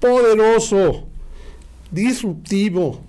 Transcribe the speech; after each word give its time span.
poderoso, 0.00 1.04
disruptivo, 1.90 3.00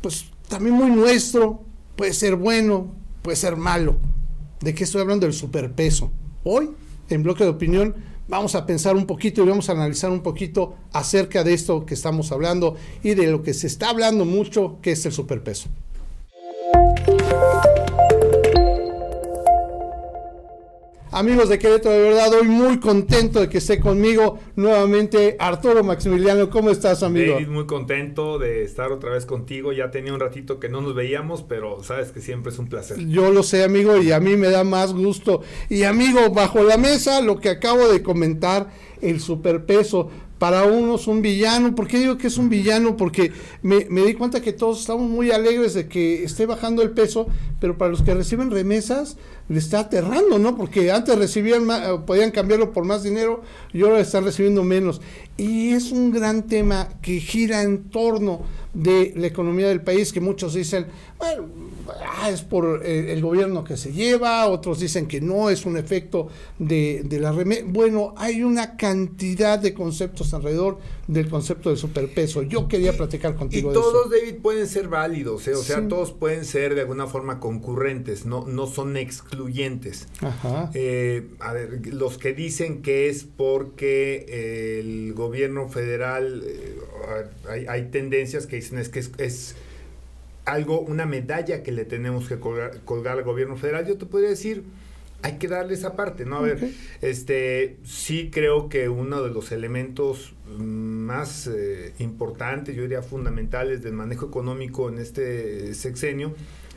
pues 0.00 0.26
también 0.48 0.74
muy 0.74 0.90
nuestro, 0.90 1.62
puede 1.96 2.12
ser 2.12 2.36
bueno, 2.36 2.92
puede 3.22 3.36
ser 3.36 3.56
malo. 3.56 3.96
¿De 4.60 4.74
qué 4.74 4.84
estoy 4.84 5.02
hablando? 5.02 5.26
Del 5.26 5.34
superpeso. 5.34 6.10
Hoy, 6.44 6.70
en 7.08 7.22
bloque 7.22 7.44
de 7.44 7.50
opinión, 7.50 7.94
vamos 8.28 8.54
a 8.54 8.66
pensar 8.66 8.96
un 8.96 9.06
poquito 9.06 9.42
y 9.42 9.48
vamos 9.48 9.68
a 9.68 9.72
analizar 9.72 10.10
un 10.10 10.22
poquito 10.22 10.76
acerca 10.92 11.44
de 11.44 11.54
esto 11.54 11.84
que 11.84 11.94
estamos 11.94 12.32
hablando 12.32 12.76
y 13.02 13.14
de 13.14 13.30
lo 13.30 13.42
que 13.42 13.54
se 13.54 13.66
está 13.66 13.90
hablando 13.90 14.24
mucho, 14.24 14.78
que 14.82 14.92
es 14.92 15.04
el 15.06 15.12
superpeso. 15.12 15.68
Amigos 21.16 21.48
de 21.48 21.58
Querétaro, 21.58 21.94
de 21.94 22.02
verdad, 22.02 22.30
hoy 22.34 22.46
muy 22.46 22.78
contento 22.78 23.40
de 23.40 23.48
que 23.48 23.56
esté 23.56 23.80
conmigo 23.80 24.38
nuevamente 24.54 25.34
Arturo 25.38 25.82
Maximiliano. 25.82 26.50
¿Cómo 26.50 26.68
estás, 26.68 27.02
amigo? 27.02 27.32
David, 27.32 27.48
muy 27.48 27.64
contento 27.64 28.38
de 28.38 28.64
estar 28.64 28.92
otra 28.92 29.12
vez 29.12 29.24
contigo. 29.24 29.72
Ya 29.72 29.90
tenía 29.90 30.12
un 30.12 30.20
ratito 30.20 30.60
que 30.60 30.68
no 30.68 30.82
nos 30.82 30.94
veíamos, 30.94 31.42
pero 31.42 31.82
sabes 31.82 32.12
que 32.12 32.20
siempre 32.20 32.52
es 32.52 32.58
un 32.58 32.68
placer. 32.68 32.98
Yo 33.08 33.30
lo 33.30 33.42
sé, 33.42 33.64
amigo, 33.64 33.96
y 33.96 34.12
a 34.12 34.20
mí 34.20 34.36
me 34.36 34.50
da 34.50 34.62
más 34.62 34.92
gusto. 34.92 35.40
Y 35.70 35.84
amigo, 35.84 36.28
bajo 36.34 36.62
la 36.62 36.76
mesa, 36.76 37.22
lo 37.22 37.40
que 37.40 37.48
acabo 37.48 37.88
de 37.88 38.02
comentar, 38.02 38.68
el 39.00 39.18
superpeso 39.18 40.10
para 40.38 40.64
unos 40.64 41.06
un 41.06 41.22
villano. 41.22 41.74
¿Por 41.74 41.86
qué 41.86 41.98
digo 41.98 42.18
que 42.18 42.26
es 42.26 42.38
un 42.38 42.48
villano? 42.48 42.96
Porque 42.96 43.32
me, 43.62 43.86
me, 43.90 44.02
di 44.02 44.14
cuenta 44.14 44.40
que 44.40 44.52
todos 44.52 44.80
estamos 44.80 45.08
muy 45.08 45.30
alegres 45.30 45.74
de 45.74 45.88
que 45.88 46.24
esté 46.24 46.46
bajando 46.46 46.82
el 46.82 46.90
peso, 46.90 47.26
pero 47.60 47.78
para 47.78 47.90
los 47.90 48.02
que 48.02 48.14
reciben 48.14 48.50
remesas 48.50 49.16
le 49.48 49.58
está 49.58 49.80
aterrando, 49.80 50.38
¿no? 50.38 50.56
Porque 50.56 50.90
antes 50.90 51.16
recibían 51.18 51.66
podían 52.04 52.30
cambiarlo 52.30 52.72
por 52.72 52.84
más 52.84 53.02
dinero 53.02 53.42
y 53.72 53.82
ahora 53.82 54.00
están 54.00 54.24
recibiendo 54.24 54.64
menos. 54.64 55.00
Y 55.36 55.70
es 55.70 55.92
un 55.92 56.10
gran 56.10 56.46
tema 56.46 56.88
que 57.00 57.20
gira 57.20 57.62
en 57.62 57.84
torno 57.90 58.42
de 58.76 59.14
la 59.16 59.26
economía 59.26 59.68
del 59.68 59.80
país, 59.80 60.12
que 60.12 60.20
muchos 60.20 60.52
dicen, 60.52 60.86
bueno, 61.18 61.46
ah, 62.18 62.28
es 62.30 62.42
por 62.42 62.82
eh, 62.84 63.12
el, 63.12 63.22
gobierno 63.22 63.64
que 63.64 63.76
se 63.76 63.92
lleva, 63.92 64.46
otros 64.46 64.80
dicen 64.80 65.06
que 65.06 65.20
no, 65.20 65.48
es 65.48 65.64
un 65.64 65.78
efecto 65.78 66.28
de, 66.58 67.02
de 67.04 67.18
la 67.18 67.32
remesa. 67.32 67.62
Bueno, 67.66 68.14
hay 68.18 68.42
una 68.42 68.76
cantidad 68.76 69.58
de 69.58 69.72
conceptos 69.72 70.34
alrededor 70.34 70.78
del 71.06 71.28
concepto 71.28 71.70
de 71.70 71.76
superpeso. 71.76 72.42
Yo 72.42 72.68
quería 72.68 72.96
platicar 72.96 73.34
contigo 73.36 73.70
y 73.70 73.74
todos, 73.74 74.10
David, 74.10 74.36
pueden 74.42 74.66
ser 74.66 74.88
válidos, 74.88 75.46
¿eh? 75.48 75.54
o 75.54 75.62
sea, 75.62 75.86
todos 75.88 76.12
pueden 76.12 76.44
ser 76.44 76.74
de 76.74 76.82
alguna 76.82 77.06
forma 77.06 77.40
concurrentes, 77.40 78.26
no, 78.26 78.46
no 78.46 78.66
son 78.66 78.96
excluyentes. 78.96 80.08
Ajá. 80.20 80.70
Eh, 80.74 81.28
a 81.40 81.52
ver, 81.52 81.94
los 81.94 82.18
que 82.18 82.32
dicen 82.32 82.82
que 82.82 83.08
es 83.08 83.24
porque 83.24 84.78
el 84.80 85.14
gobierno 85.14 85.68
federal, 85.68 86.42
hay, 87.48 87.66
hay 87.66 87.90
tendencias 87.90 88.46
que 88.46 88.56
dicen 88.56 88.78
es 88.78 88.88
que 88.88 88.98
es, 88.98 89.54
algo, 90.46 90.80
una 90.80 91.04
medalla 91.06 91.62
que 91.62 91.72
le 91.72 91.84
tenemos 91.84 92.28
que 92.28 92.38
colgar, 92.38 93.18
al 93.18 93.24
gobierno 93.24 93.56
federal. 93.56 93.86
Yo 93.86 93.98
te 93.98 94.06
podría 94.06 94.30
decir, 94.30 94.62
hay 95.22 95.38
que 95.38 95.48
darle 95.48 95.74
esa 95.74 95.96
parte, 95.96 96.24
¿no? 96.24 96.36
A 96.36 96.42
ver, 96.42 96.70
este, 97.00 97.78
sí 97.84 98.30
creo 98.30 98.68
que 98.68 98.88
uno 98.88 99.22
de 99.22 99.30
los 99.30 99.50
elementos 99.52 100.34
más 100.58 101.46
eh, 101.46 101.94
importantes, 101.98 102.76
yo 102.76 102.82
diría 102.82 103.02
fundamentales 103.02 103.82
del 103.82 103.94
manejo 103.94 104.26
económico 104.26 104.88
en 104.88 104.98
este 104.98 105.74
sexenio, 105.74 106.34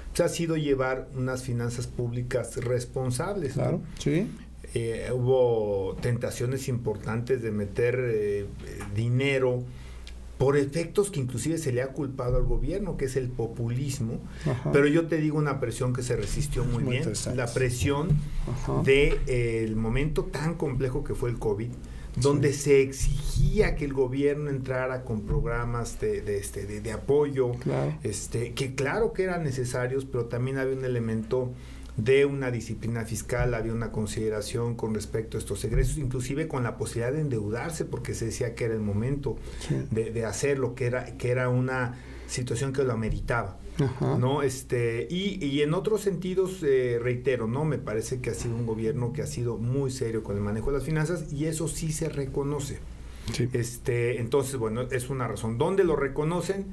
pues, 0.09 0.21
ha 0.21 0.29
sido 0.29 0.57
llevar 0.57 1.09
unas 1.15 1.43
finanzas 1.43 1.87
públicas 1.87 2.57
responsables. 2.57 3.53
Claro, 3.53 3.81
sí. 3.97 4.27
Eh, 4.73 5.09
hubo 5.13 5.95
tentaciones 6.01 6.67
importantes 6.67 7.41
de 7.41 7.51
meter 7.51 7.99
eh, 7.99 8.45
dinero 8.95 9.63
por 10.39 10.55
efectos 10.55 11.11
que 11.11 11.19
inclusive 11.19 11.57
se 11.57 11.73
le 11.73 11.81
ha 11.81 11.89
culpado 11.89 12.37
al 12.37 12.45
gobierno, 12.45 12.95
que 12.95 13.05
es 13.05 13.17
el 13.17 13.27
populismo. 13.27 14.21
Pero 14.71 14.87
yo 14.87 15.05
te 15.07 15.17
digo 15.17 15.37
una 15.37 15.59
presión 15.59 15.91
que 15.91 16.01
se 16.01 16.15
resistió 16.15 16.63
muy, 16.63 16.81
bien, 16.81 17.03
la 17.35 17.45
presión 17.53 18.07
del 18.85 19.19
de, 19.25 19.65
el 19.65 19.75
momento 19.75 20.23
tan 20.23 20.55
complejo 20.55 21.03
que 21.03 21.13
fue 21.13 21.29
el 21.29 21.39
COVID, 21.39 21.67
donde 22.15 22.53
se 22.53 22.81
exigía 22.81 23.75
que 23.75 23.83
el 23.83 23.91
gobierno 23.91 24.49
entrara 24.49 25.03
con 25.03 25.23
programas 25.23 25.99
de, 25.99 26.21
de 26.21 26.37
este, 26.37 26.65
de, 26.65 26.91
apoyo, 26.93 27.51
este, 28.03 28.53
que 28.53 28.75
claro 28.75 29.11
que 29.11 29.23
eran 29.23 29.43
necesarios, 29.43 30.05
pero 30.05 30.25
también 30.25 30.57
había 30.57 30.73
un 30.73 30.85
elemento 30.85 31.51
de 32.03 32.25
una 32.25 32.51
disciplina 32.51 33.03
fiscal, 33.05 33.53
había 33.53 33.73
una 33.73 33.91
consideración 33.91 34.75
con 34.75 34.93
respecto 34.93 35.37
a 35.37 35.39
estos 35.39 35.63
egresos, 35.65 35.97
inclusive 35.97 36.47
con 36.47 36.63
la 36.63 36.77
posibilidad 36.77 37.11
de 37.11 37.21
endeudarse, 37.21 37.85
porque 37.85 38.13
se 38.13 38.25
decía 38.25 38.55
que 38.55 38.65
era 38.65 38.73
el 38.73 38.79
momento 38.79 39.37
de, 39.91 40.25
hacerlo, 40.25 40.75
que 40.75 40.85
era, 40.85 41.17
que 41.17 41.29
era 41.29 41.49
una 41.49 41.97
situación 42.27 42.73
que 42.73 42.83
lo 42.83 42.93
ameritaba. 42.93 43.57
¿no? 44.17 44.41
Este, 44.41 45.07
y, 45.09 45.61
en 45.61 45.73
otros 45.73 46.01
sentidos, 46.01 46.61
eh, 46.63 46.99
reitero, 47.01 47.47
¿no? 47.47 47.63
Me 47.63 47.77
parece 47.77 48.19
que 48.19 48.29
ha 48.29 48.33
sido 48.33 48.55
un 48.55 48.65
gobierno 48.65 49.13
que 49.13 49.21
ha 49.21 49.27
sido 49.27 49.57
muy 49.57 49.89
serio 49.89 50.21
con 50.21 50.35
el 50.35 50.41
manejo 50.41 50.71
de 50.71 50.77
las 50.79 50.85
finanzas 50.85 51.31
y 51.31 51.45
eso 51.45 51.67
sí 51.69 51.91
se 51.91 52.09
reconoce. 52.09 52.79
Este, 53.53 54.19
entonces, 54.19 54.57
bueno, 54.57 54.81
es 54.81 55.09
una 55.09 55.27
razón. 55.27 55.57
¿Dónde 55.57 55.83
lo 55.83 55.95
reconocen? 55.95 56.65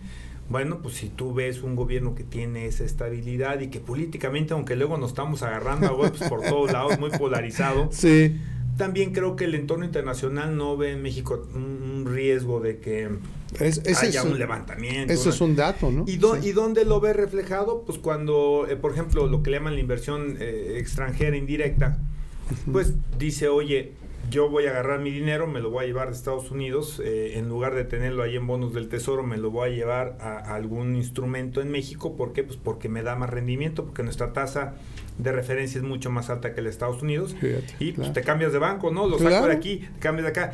Bueno, 0.49 0.79
pues 0.81 0.95
si 0.95 1.09
tú 1.09 1.35
ves 1.35 1.63
un 1.63 1.75
gobierno 1.75 2.15
que 2.15 2.23
tiene 2.23 2.67
esa 2.67 2.85
estabilidad 2.85 3.61
y 3.61 3.69
que 3.69 3.81
políticamente, 3.81 4.55
aunque 4.55 4.77
luego 4.77 4.97
nos 4.97 5.11
estamos 5.11 5.43
agarrando 5.43 5.87
a 5.87 5.97
pues 5.97 6.29
por 6.29 6.43
todos 6.43 6.73
lados, 6.73 6.99
muy 7.01 7.11
polarizado, 7.11 7.89
sí. 7.93 8.41
también 8.77 9.13
creo 9.13 9.35
que 9.35 9.47
el 9.47 9.57
entorno 9.57 9.85
internacional 9.85 10.57
no 10.57 10.77
ve 10.77 10.93
en 10.93 11.03
México 11.03 11.49
un, 11.55 12.05
riesgo 12.07 12.61
de 12.61 12.79
que 12.79 13.09
haya 14.01 14.23
un 14.23 14.39
levantamiento. 14.39 15.13
Eso 15.13 15.31
es 15.31 15.41
un 15.41 15.57
dato, 15.57 15.91
¿no? 15.91 16.05
¿Y, 16.07 16.21
¿Y 16.43 16.53
dónde 16.53 16.85
lo 16.85 17.01
ve 17.01 17.13
reflejado? 17.13 17.83
Pues 17.83 17.99
cuando, 17.99 18.67
eh, 18.69 18.77
por 18.77 18.93
ejemplo, 18.93 19.27
lo 19.27 19.43
que 19.43 19.51
le 19.51 19.57
llaman 19.57 19.75
la 19.75 19.81
inversión 19.81 20.37
eh, 20.39 20.77
extranjera 20.79 21.37
indirecta, 21.37 21.99
pues 22.71 22.95
dice, 23.19 23.49
oye, 23.49 23.95
yo 24.31 24.49
voy 24.49 24.67
a 24.67 24.71
agarrar 24.71 25.01
mi 25.01 25.11
dinero, 25.11 25.47
me 25.47 25.61
lo 25.61 25.71
voy 25.71 25.85
a 25.85 25.87
llevar 25.87 26.09
de 26.09 26.15
Estados 26.15 26.51
Unidos, 26.51 27.01
eh, 27.05 27.39
en 27.39 27.49
lugar 27.49 27.75
de 27.75 27.85
tenerlo 27.85 28.23
ahí 28.23 28.37
en 28.37 28.47
bonos 28.47 28.75
del 28.75 28.89
tesoro, 28.89 29.23
me 29.23 29.37
lo 29.37 29.51
voy 29.51 29.71
a 29.71 29.73
llevar 29.73 30.17
a, 30.21 30.55
algún 30.55 30.97
instrumento 30.97 31.61
en 31.61 31.71
México. 31.71 32.17
¿Por 32.17 32.33
qué? 32.33 32.43
Pues 32.43 32.57
porque 32.57 32.89
me 32.89 33.03
da 33.03 33.15
más 33.15 33.31
rendimiento, 33.31 33.85
porque 33.85 34.03
nuestra 34.03 34.33
tasa 34.33 34.75
de 35.19 35.33
referencia 35.33 35.79
es 35.79 35.85
mucho 35.85 36.11
más 36.11 36.29
alta 36.29 36.53
que 36.53 36.61
el 36.61 36.65
de 36.65 36.71
Estados 36.71 37.03
Unidos. 37.03 37.37
y 37.79 37.93
pues 37.93 38.13
te 38.13 38.23
cambias 38.23 38.53
de 38.53 38.59
banco, 38.59 38.91
¿no? 38.91 39.07
Lo 39.07 39.19
saco 39.19 39.47
de 39.47 39.55
aquí, 39.55 39.79
te 39.95 40.01
cambias 40.01 40.25
de 40.25 40.31
acá. 40.31 40.53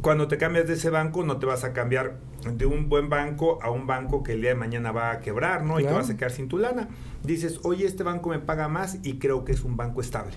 Cuando 0.00 0.26
te 0.26 0.36
cambias 0.36 0.66
de 0.66 0.74
ese 0.74 0.90
banco, 0.90 1.22
no 1.22 1.38
te 1.38 1.46
vas 1.46 1.62
a 1.62 1.72
cambiar 1.72 2.18
de 2.50 2.66
un 2.66 2.88
buen 2.88 3.08
banco 3.08 3.60
a 3.62 3.70
un 3.70 3.86
banco 3.86 4.24
que 4.24 4.32
el 4.32 4.40
día 4.40 4.50
de 4.50 4.56
mañana 4.56 4.90
va 4.90 5.12
a 5.12 5.20
quebrar, 5.20 5.64
¿no? 5.64 5.78
Y 5.78 5.84
te 5.84 5.92
vas 5.92 6.10
a 6.10 6.16
quedar 6.16 6.32
sin 6.32 6.48
tu 6.48 6.58
lana. 6.58 6.88
Dices, 7.22 7.60
oye, 7.62 7.86
este 7.86 8.02
banco 8.02 8.30
me 8.30 8.40
paga 8.40 8.66
más 8.66 8.98
y 9.04 9.18
creo 9.18 9.44
que 9.44 9.52
es 9.52 9.62
un 9.62 9.76
banco 9.76 10.00
estable. 10.00 10.32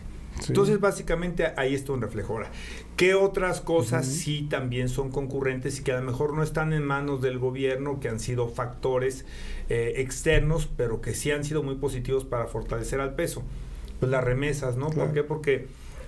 Entonces, 0.47 0.79
básicamente 0.79 1.53
ahí 1.57 1.73
está 1.73 1.93
un 1.93 2.01
reflejo. 2.01 2.33
Ahora, 2.33 2.51
¿qué 2.97 3.15
otras 3.15 3.61
cosas 3.61 4.05
sí 4.05 4.47
también 4.49 4.89
son 4.89 5.09
concurrentes 5.09 5.79
y 5.79 5.83
que 5.83 5.91
a 5.91 5.99
lo 5.99 6.05
mejor 6.05 6.33
no 6.33 6.43
están 6.43 6.73
en 6.73 6.83
manos 6.83 7.21
del 7.21 7.39
gobierno, 7.39 7.99
que 7.99 8.09
han 8.09 8.19
sido 8.19 8.47
factores 8.49 9.25
eh, 9.69 9.93
externos, 9.97 10.69
pero 10.77 11.01
que 11.01 11.13
sí 11.13 11.31
han 11.31 11.43
sido 11.43 11.63
muy 11.63 11.75
positivos 11.75 12.25
para 12.25 12.47
fortalecer 12.47 12.99
al 12.99 13.15
peso? 13.15 13.43
Pues 13.99 14.11
las 14.11 14.23
remesas, 14.23 14.75
¿no? 14.75 14.89
¿Por 14.89 15.13
qué? 15.13 15.23
Porque 15.23 15.67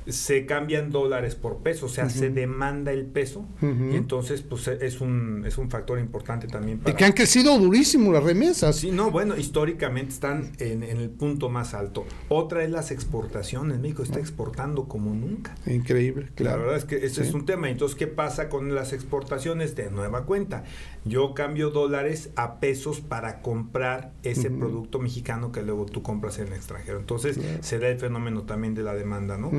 se 0.09 0.45
cambian 0.45 0.89
dólares 0.89 1.35
por 1.35 1.57
peso, 1.57 1.87
o 1.87 1.89
sea, 1.89 2.09
se 2.09 2.29
demanda 2.29 2.91
el 2.91 3.05
peso 3.05 3.45
y 3.61 3.95
entonces 3.95 4.41
pues 4.41 4.67
es 4.67 5.01
un, 5.01 5.43
es 5.45 5.57
un 5.57 5.69
factor 5.69 5.99
importante 5.99 6.47
también 6.47 6.79
para... 6.79 6.91
Y 6.91 6.95
que 6.95 7.05
han 7.05 7.11
crecido 7.11 7.57
durísimo 7.57 8.11
las 8.11 8.23
remesas. 8.23 8.77
Sí, 8.77 8.91
no, 8.91 9.11
bueno, 9.11 9.37
históricamente 9.37 10.13
están 10.13 10.51
en, 10.59 10.83
el 10.83 11.09
punto 11.09 11.49
más 11.49 11.73
alto. 11.73 12.05
Otra 12.29 12.63
es 12.63 12.71
las 12.71 12.91
exportaciones, 12.91 13.79
México 13.79 14.03
está 14.03 14.19
exportando 14.19 14.85
como 14.85 15.13
nunca. 15.13 15.55
Increíble, 15.65 16.29
claro. 16.35 16.57
La 16.57 16.63
verdad 16.63 16.77
es 16.77 16.85
que 16.85 17.05
ese 17.05 17.23
es 17.23 17.33
un 17.33 17.45
tema. 17.45 17.69
Entonces, 17.69 17.97
¿qué 17.97 18.07
pasa 18.07 18.49
con 18.49 18.73
las 18.73 18.93
exportaciones? 18.93 19.75
De 19.75 19.89
nueva 19.89 20.25
cuenta, 20.25 20.63
yo 21.05 21.33
cambio 21.33 21.69
dólares 21.69 22.29
a 22.35 22.59
pesos 22.59 23.01
para 23.01 23.41
comprar 23.41 24.13
ese 24.23 24.49
producto 24.49 24.99
mexicano 24.99 25.51
que 25.51 25.61
luego 25.61 25.85
tú 25.85 26.01
compras 26.01 26.39
en 26.39 26.47
el 26.47 26.53
extranjero. 26.53 26.99
Entonces, 26.99 27.39
se 27.61 27.79
da 27.79 27.87
el 27.87 27.99
fenómeno 27.99 28.43
también 28.43 28.73
de 28.73 28.83
la 28.83 28.93
demanda, 28.93 29.37
¿no? 29.37 29.51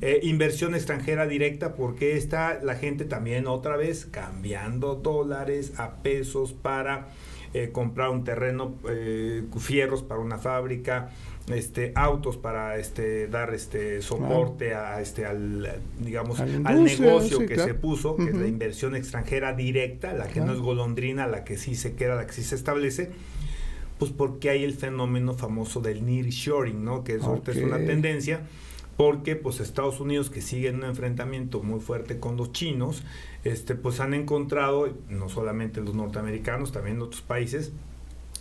Eh, 0.00 0.20
inversión 0.22 0.74
extranjera 0.74 1.26
directa, 1.26 1.74
porque 1.74 2.16
está 2.16 2.60
la 2.62 2.74
gente 2.74 3.04
también 3.04 3.46
otra 3.46 3.76
vez 3.76 4.06
cambiando 4.06 4.94
dólares 4.94 5.72
a 5.78 6.02
pesos 6.02 6.52
para 6.52 7.08
eh, 7.54 7.70
comprar 7.72 8.10
un 8.10 8.24
terreno, 8.24 8.74
eh, 8.88 9.44
fierros 9.58 10.02
para 10.02 10.20
una 10.20 10.38
fábrica, 10.38 11.10
este 11.48 11.92
autos 11.94 12.36
para 12.36 12.76
este 12.76 13.28
dar 13.28 13.54
este 13.54 14.02
soporte 14.02 14.74
a 14.74 15.00
este 15.00 15.24
al 15.26 15.80
digamos 16.00 16.40
al 16.40 16.62
negocio 16.64 17.46
que 17.46 17.56
se 17.56 17.74
puso 17.74 18.16
que 18.16 18.24
es 18.24 18.34
la 18.34 18.48
inversión 18.48 18.96
extranjera 18.96 19.52
directa 19.52 20.12
la 20.12 20.26
que 20.26 20.40
no 20.40 20.52
es 20.52 20.58
golondrina 20.58 21.28
la 21.28 21.44
que 21.44 21.56
sí 21.56 21.76
se 21.76 21.94
queda 21.94 22.16
la 22.16 22.26
que 22.26 22.32
sí 22.32 22.42
se 22.42 22.56
establece 22.56 23.10
pues 23.96 24.10
porque 24.10 24.50
hay 24.50 24.64
el 24.64 24.74
fenómeno 24.74 25.34
famoso 25.34 25.80
del 25.80 26.04
nearshoring 26.04 26.84
no 26.84 27.04
que 27.04 27.14
es, 27.14 27.22
es 27.22 27.56
una 27.58 27.78
tendencia 27.78 28.40
porque 28.96 29.36
pues 29.36 29.60
Estados 29.60 30.00
Unidos 30.00 30.30
que 30.30 30.40
sigue 30.40 30.68
en 30.68 30.76
un 30.76 30.84
enfrentamiento 30.84 31.62
muy 31.62 31.80
fuerte 31.80 32.18
con 32.18 32.36
los 32.36 32.52
chinos, 32.52 33.02
este 33.44 33.74
pues 33.74 34.00
han 34.00 34.14
encontrado 34.14 34.88
no 35.08 35.28
solamente 35.28 35.80
los 35.80 35.94
norteamericanos, 35.94 36.72
también 36.72 37.00
otros 37.02 37.22
países 37.22 37.72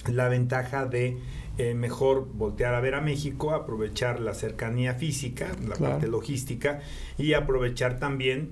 la 0.08 0.30
ventaja 0.30 0.86
de 0.86 1.18
eh, 1.58 1.74
mejor 1.74 2.28
voltear 2.34 2.76
a 2.76 2.82
ver 2.82 2.96
a 2.96 3.02
México, 3.02 3.52
aprovechar 3.52 4.20
la 4.20 4.34
cercanía 4.34 4.94
física, 4.94 5.52
la 5.68 5.76
parte 5.76 6.08
logística 6.08 6.82
y 7.18 7.34
aprovechar 7.34 8.00
también 8.00 8.52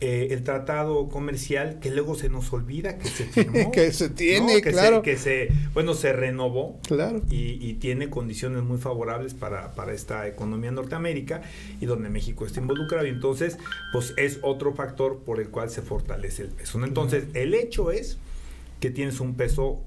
eh, 0.00 0.28
el 0.32 0.42
tratado 0.42 1.08
comercial 1.08 1.78
que 1.80 1.90
luego 1.90 2.14
se 2.14 2.28
nos 2.28 2.52
olvida 2.52 2.98
que 2.98 3.08
se 3.08 3.24
firmó. 3.32 3.70
que 3.70 3.92
se 3.92 4.10
tiene, 4.10 4.60
que 4.60 4.72
claro. 4.72 5.02
que 5.02 5.16
se, 5.16 5.48
bueno, 5.72 5.94
se 5.94 6.12
renovó. 6.12 6.78
Claro. 6.86 7.22
Y, 7.30 7.74
tiene 7.74 8.08
condiciones 8.08 8.62
muy 8.62 8.78
favorables 8.78 9.34
para, 9.34 9.74
para 9.74 9.92
esta 9.92 10.26
economía 10.28 10.70
Norteamérica 10.70 11.42
y 11.80 11.86
donde 11.86 12.08
México 12.08 12.46
está 12.46 12.60
involucrado. 12.60 13.06
Y 13.06 13.10
entonces, 13.10 13.58
pues 13.92 14.14
es 14.16 14.38
otro 14.42 14.72
factor 14.74 15.22
por 15.24 15.40
el 15.40 15.48
cual 15.48 15.70
se 15.70 15.82
fortalece 15.82 16.42
el 16.42 16.48
peso. 16.48 16.82
Entonces, 16.82 17.24
el 17.34 17.54
hecho 17.54 17.90
es 17.90 18.18
que 18.80 18.90
tienes 18.90 19.20
un 19.20 19.34
peso 19.34 19.82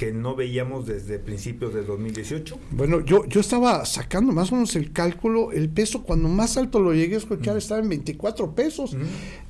que 0.00 0.12
no 0.14 0.34
veíamos 0.34 0.86
desde 0.86 1.18
principios 1.18 1.74
de 1.74 1.82
2018. 1.82 2.58
Bueno, 2.70 3.04
yo, 3.04 3.26
yo 3.26 3.38
estaba 3.38 3.84
sacando 3.84 4.32
más 4.32 4.50
o 4.50 4.54
menos 4.54 4.74
el 4.74 4.92
cálculo, 4.92 5.52
el 5.52 5.68
peso 5.68 6.04
cuando 6.04 6.26
más 6.26 6.56
alto 6.56 6.80
lo 6.80 6.94
llegué 6.94 7.16
a 7.16 7.18
escuchar 7.18 7.58
estaba 7.58 7.82
en 7.82 7.90
24 7.90 8.54
pesos 8.54 8.96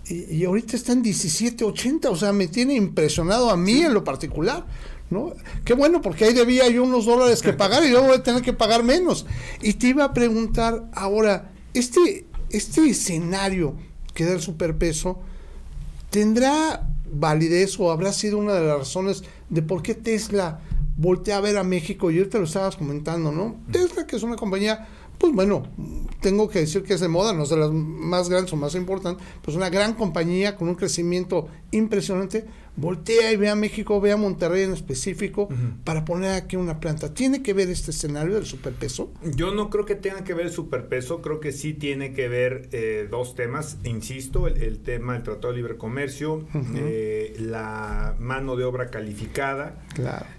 y, 0.08 0.44
ahorita 0.44 0.74
está 0.74 0.90
en 0.90 1.04
17.80, 1.04 2.06
o 2.06 2.16
sea, 2.16 2.32
me 2.32 2.48
tiene 2.48 2.74
impresionado 2.74 3.48
a 3.48 3.56
mí 3.56 3.82
en 3.82 3.94
lo 3.94 4.02
particular. 4.02 4.66
¿No? 5.08 5.34
Qué 5.64 5.74
bueno, 5.74 6.02
porque 6.02 6.24
ahí 6.24 6.34
debía 6.34 6.68
yo 6.68 6.82
unos 6.82 7.06
dólares 7.06 7.42
que 7.42 7.52
pagar 7.52 7.84
y 7.84 7.92
yo 7.92 8.02
voy 8.02 8.14
a 8.14 8.22
tener 8.24 8.42
que 8.42 8.52
pagar 8.52 8.82
menos. 8.82 9.26
Y 9.62 9.74
te 9.74 9.86
iba 9.86 10.02
a 10.02 10.12
preguntar 10.12 10.90
ahora, 10.94 11.52
este, 11.74 12.26
este 12.50 12.90
escenario 12.90 13.76
que 14.14 14.24
da 14.24 14.32
el 14.32 14.40
superpeso, 14.40 15.20
¿tendrá 16.10 16.88
validez 17.12 17.78
o 17.78 17.90
habrá 17.90 18.12
sido 18.12 18.38
una 18.38 18.54
de 18.54 18.66
las 18.66 18.78
razones 18.78 19.24
de 19.50 19.62
por 19.62 19.82
qué 19.82 19.94
Tesla 19.94 20.60
voltea 20.96 21.38
a 21.38 21.40
ver 21.40 21.56
a 21.58 21.64
México, 21.64 22.10
y 22.10 22.18
ahorita 22.18 22.38
lo 22.38 22.44
estabas 22.44 22.76
comentando, 22.76 23.32
¿no? 23.32 23.56
Tesla, 23.70 24.06
que 24.06 24.16
es 24.16 24.22
una 24.22 24.36
compañía, 24.36 24.86
pues 25.18 25.34
bueno, 25.34 25.62
tengo 26.20 26.48
que 26.48 26.60
decir 26.60 26.82
que 26.82 26.94
es 26.94 27.00
de 27.00 27.08
moda, 27.08 27.32
no 27.32 27.42
es 27.42 27.50
de 27.50 27.56
las 27.56 27.70
más 27.70 28.28
grandes 28.28 28.52
o 28.52 28.56
más 28.56 28.74
importantes, 28.74 29.24
pues 29.42 29.56
una 29.56 29.70
gran 29.70 29.94
compañía 29.94 30.56
con 30.56 30.68
un 30.68 30.74
crecimiento 30.74 31.48
impresionante, 31.70 32.46
voltea 32.76 33.32
y 33.32 33.36
ve 33.36 33.48
a 33.48 33.54
México, 33.54 34.00
ve 34.00 34.12
a 34.12 34.16
Monterrey 34.16 34.62
en 34.62 34.72
específico 34.72 35.48
para 35.84 36.04
poner 36.04 36.32
aquí 36.32 36.56
una 36.56 36.80
planta. 36.80 37.12
¿Tiene 37.12 37.42
que 37.42 37.52
ver 37.52 37.68
este 37.68 37.90
escenario 37.90 38.34
del 38.34 38.46
superpeso? 38.46 39.12
Yo 39.22 39.52
no 39.52 39.70
creo 39.70 39.84
que 39.84 39.94
tenga 39.94 40.24
que 40.24 40.34
ver 40.34 40.46
el 40.46 40.52
superpeso, 40.52 41.20
creo 41.20 41.40
que 41.40 41.52
sí 41.52 41.74
tiene 41.74 42.12
que 42.12 42.28
ver 42.28 42.68
eh, 42.72 43.08
dos 43.10 43.34
temas, 43.34 43.78
insisto, 43.84 44.46
el, 44.46 44.80
tema 44.80 45.14
del 45.14 45.22
Tratado 45.22 45.52
de 45.52 45.58
Libre 45.58 45.76
Comercio, 45.76 46.46
eh, 46.76 47.36
la 47.38 48.14
mano 48.18 48.56
de 48.56 48.64
obra 48.64 48.90
calificada, 48.90 49.84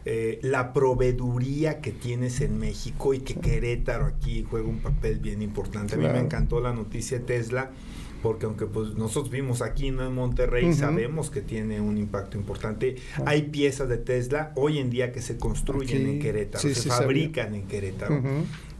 eh, 0.06 0.40
la 0.42 0.74
proveeduría 0.74 1.82
que 1.82 1.92
tienes 1.92 2.42
en 2.42 2.58
México 2.58 3.14
y 3.14 3.20
que 3.20 3.36
Querétaro 3.36 4.06
aquí 4.06 4.46
juega 4.50 4.68
un 4.68 4.80
papel 4.80 5.20
bien 5.20 5.42
importante. 5.42 5.96
A 5.96 5.98
mí 5.98 6.08
me 6.08 6.20
encantó 6.20 6.60
la 6.60 6.74
noticia 6.74 7.20
de 7.20 7.26
Tesla 7.26 7.72
porque 8.22 8.46
aunque 8.46 8.66
pues 8.66 8.96
nosotros 8.96 9.32
vimos 9.32 9.62
aquí 9.62 9.92
¿no? 9.92 10.06
en 10.06 10.14
Monterrey, 10.14 10.74
sabemos 10.74 11.30
que 11.30 11.42
tiene 11.42 11.82
un 11.82 11.98
impacto 11.98 12.38
importante. 12.38 12.96
Hay 13.26 13.44
piezas 13.44 13.90
de 13.90 13.98
Tesla 13.98 14.52
hoy 14.56 14.78
en 14.78 14.90
día 14.90 15.12
que 15.12 15.22
se 15.22 15.38
construyen 15.38 16.08
en 16.08 16.20
Querétaro, 16.20 16.62
se 16.62 16.90
fabrican 16.90 17.56
en 17.56 17.68
Querétaro. 17.68 18.22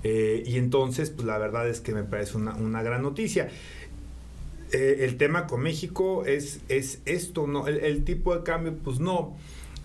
Eh, 0.04 0.44
y 0.46 0.58
entonces, 0.58 1.10
pues 1.10 1.26
la 1.26 1.38
verdad 1.38 1.68
es 1.68 1.80
que 1.82 1.94
me 1.94 2.04
parece 2.04 2.38
una, 2.38 2.84
gran 2.84 3.02
noticia. 3.02 3.50
Eh, 4.72 4.98
el 5.02 5.18
tema 5.18 5.48
con 5.48 5.62
México 5.62 6.26
es, 6.26 6.62
es 6.70 7.02
esto, 7.06 7.48
¿no? 7.48 7.68
El, 7.68 8.04
tipo 8.04 8.36
de 8.36 8.44
cambio, 8.44 8.76
pues 8.84 9.00
no. 9.00 9.36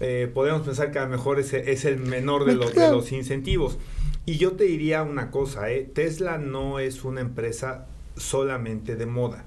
Eh, 0.01 0.31
podemos 0.33 0.63
pensar 0.63 0.93
que 0.93 0.99
a 0.99 1.05
lo 1.05 1.09
mejor 1.09 1.41
es, 1.41 1.53
es 1.55 1.85
el 1.87 1.99
menor 1.99 2.45
de 2.45 2.55
los, 2.55 2.75
de 2.75 2.91
los 2.91 3.13
incentivos. 3.13 3.79
Y 4.27 4.39
yo 4.39 4.53
te 4.53 4.65
diría 4.65 5.03
una 5.03 5.31
cosa, 5.31 5.71
¿eh? 5.71 5.89
Tesla 5.93 6.39
no 6.39 6.79
es 6.79 7.05
una 7.05 7.21
empresa 7.21 7.87
solamente 8.17 8.97
de 8.97 9.07
moda. 9.07 9.45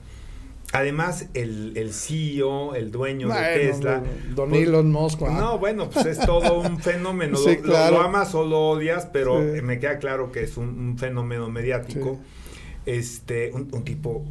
Además, 0.72 1.28
el, 1.34 1.74
el 1.76 1.94
CEO, 1.94 2.76
el 2.76 2.92
dueño 2.92 3.30
de 3.30 3.42
Tesla. 3.56 4.04
Don 4.36 4.50
pues, 4.50 4.68
Elon 4.68 4.92
Musk. 4.92 5.22
No, 5.22 5.58
bueno, 5.58 5.90
pues 5.90 6.06
es 6.06 6.20
todo 6.20 6.60
un 6.60 6.80
fenómeno. 6.82 7.40
lo, 7.64 8.02
amas 8.02 8.36
o 8.36 8.46
lo 8.46 8.70
odias, 8.70 9.08
pero 9.12 9.40
me 9.40 9.80
queda 9.80 9.98
claro 9.98 10.32
que 10.32 10.44
es 10.44 10.58
un, 10.58 10.98
fenómeno 10.98 11.50
mediático. 11.50 12.20
Este, 12.86 13.52
un, 13.52 13.84
tipo 13.84 14.26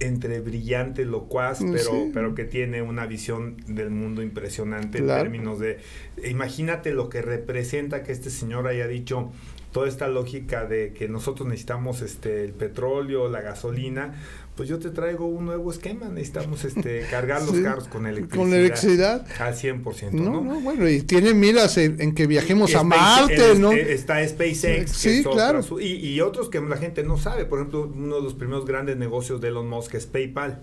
entre 0.00 0.40
brillante, 0.40 1.04
locuaz, 1.04 1.60
mm, 1.60 1.72
pero, 1.72 1.92
pero 2.12 2.34
que 2.34 2.44
tiene 2.44 2.82
una 2.82 3.06
visión 3.06 3.56
del 3.68 3.90
mundo 3.90 4.22
impresionante 4.22 4.98
en 4.98 5.06
términos 5.06 5.60
de. 5.60 5.78
Imagínate 6.24 6.92
lo 6.92 7.08
que 7.08 7.22
representa 7.22 8.02
que 8.02 8.10
este 8.10 8.30
señor 8.30 8.66
haya 8.66 8.88
dicho 8.88 9.30
toda 9.74 9.88
esta 9.88 10.06
lógica 10.06 10.66
de 10.66 10.92
que 10.92 11.08
nosotros 11.08 11.48
necesitamos 11.48 12.00
este 12.00 12.44
el 12.44 12.52
petróleo, 12.52 13.28
la 13.28 13.40
gasolina, 13.40 14.14
pues 14.56 14.68
yo 14.68 14.78
te 14.78 14.90
traigo 14.90 15.26
un 15.26 15.46
nuevo 15.46 15.70
esquema, 15.70 16.08
necesitamos 16.08 16.64
este 16.64 17.00
cargar 17.10 17.42
los 17.42 17.58
carros 17.58 17.88
con 17.88 18.06
electricidad. 18.06 18.44
Con 18.44 18.54
electricidad. 18.54 19.26
Al 19.40 19.54
100%, 19.54 20.12
¿no? 20.12 20.40
No, 20.42 20.60
bueno, 20.60 20.88
y 20.88 21.02
tiene 21.02 21.34
miras 21.34 21.76
en, 21.76 22.14
que 22.14 22.26
viajemos 22.26 22.74
a 22.74 22.84
Marte, 22.84 23.56
¿no? 23.58 23.72
Está 23.72 24.26
SpaceX. 24.26 24.92
Sí, 24.92 25.24
claro. 25.24 25.60
y, 25.80 26.20
otros 26.20 26.48
que 26.48 26.60
la 26.60 26.76
gente 26.76 27.02
no 27.02 27.18
sabe, 27.18 27.44
por 27.44 27.58
ejemplo, 27.58 27.92
uno 27.94 28.16
de 28.16 28.22
los 28.22 28.34
primeros 28.34 28.64
grandes 28.64 28.96
negocios 28.96 29.40
de 29.40 29.48
Elon 29.48 29.68
Musk 29.68 29.94
es 29.94 30.06
PayPal. 30.06 30.62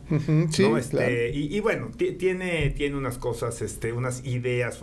sí, 0.52 0.66
este, 0.78 1.32
y, 1.32 1.60
bueno, 1.60 1.92
tiene, 2.18 2.70
tiene 2.72 2.96
unas 2.96 3.18
cosas, 3.18 3.62
este, 3.62 3.92
unas 3.92 4.26
ideas, 4.26 4.80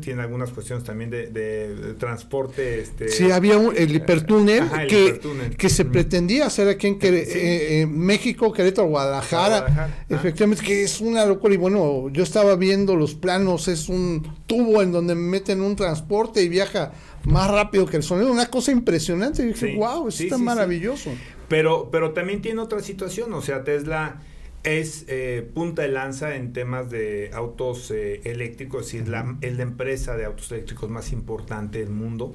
tiene 0.00 0.22
algunas 0.22 0.50
cuestiones 0.50 0.84
también 0.84 1.10
de, 1.10 1.94
transporte. 1.98 2.80
Este, 2.80 3.08
sí, 3.08 3.30
había 3.30 3.60
el 3.76 3.94
hipertúnel, 3.94 4.64
que, 4.88 5.20
que 5.56 5.68
se 5.68 5.84
pretendía 5.84 6.46
hacer 6.46 6.68
aquí 6.68 6.88
en 6.88 6.98
eh, 7.00 7.80
eh, 7.82 7.86
México 7.86 8.39
Querétaro, 8.52 8.88
Guadalajara, 8.88 9.90
efectivamente, 10.08 10.64
que 10.64 10.82
es 10.82 11.00
una 11.00 11.24
locura. 11.26 11.54
Y 11.54 11.58
bueno, 11.58 12.08
yo 12.10 12.22
estaba 12.22 12.56
viendo 12.56 12.96
los 12.96 13.14
planos, 13.14 13.68
es 13.68 13.88
un 13.88 14.26
tubo 14.46 14.82
en 14.82 14.92
donde 14.92 15.14
meten 15.14 15.60
un 15.60 15.76
transporte 15.76 16.42
y 16.42 16.48
viaja 16.48 16.92
más 17.24 17.50
rápido 17.50 17.86
que 17.86 17.98
el 17.98 18.02
sonido, 18.02 18.32
una 18.32 18.46
cosa 18.46 18.72
impresionante. 18.72 19.42
Y 19.42 19.46
dije, 19.46 19.76
wow, 19.76 20.08
eso 20.08 20.22
está 20.22 20.38
maravilloso. 20.38 21.10
Pero, 21.48 21.90
pero 21.90 22.12
también 22.12 22.40
tiene 22.40 22.60
otra 22.60 22.80
situación, 22.80 23.32
o 23.34 23.42
sea, 23.42 23.64
Tesla 23.64 24.20
es 24.62 25.06
eh, 25.08 25.48
punta 25.54 25.82
de 25.82 25.88
lanza 25.88 26.36
en 26.36 26.52
temas 26.52 26.90
de 26.90 27.30
autos 27.32 27.90
eh, 27.90 28.20
eléctricos, 28.24 28.86
es 28.86 28.92
decir, 28.92 29.08
la, 29.08 29.38
es 29.40 29.56
la 29.56 29.62
empresa 29.62 30.16
de 30.16 30.26
autos 30.26 30.52
eléctricos 30.52 30.90
más 30.90 31.12
importante 31.12 31.78
del 31.78 31.90
mundo. 31.90 32.32